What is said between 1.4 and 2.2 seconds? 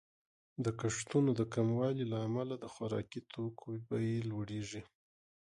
کموالي له